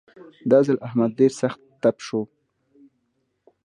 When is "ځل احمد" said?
0.67-1.11